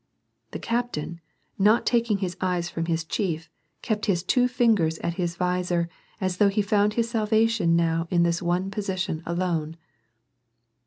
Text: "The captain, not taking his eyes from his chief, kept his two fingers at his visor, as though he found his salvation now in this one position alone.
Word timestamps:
"The 0.53 0.57
captain, 0.57 1.21
not 1.59 1.85
taking 1.85 2.17
his 2.17 2.35
eyes 2.41 2.71
from 2.71 2.85
his 2.87 3.03
chief, 3.03 3.51
kept 3.83 4.07
his 4.07 4.23
two 4.23 4.47
fingers 4.47 4.97
at 5.03 5.13
his 5.13 5.35
visor, 5.35 5.89
as 6.19 6.37
though 6.37 6.49
he 6.49 6.63
found 6.63 6.93
his 6.95 7.07
salvation 7.07 7.75
now 7.75 8.07
in 8.09 8.23
this 8.23 8.41
one 8.41 8.71
position 8.71 9.21
alone. 9.27 9.77